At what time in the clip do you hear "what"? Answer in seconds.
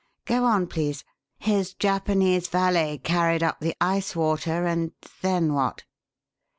5.53-5.83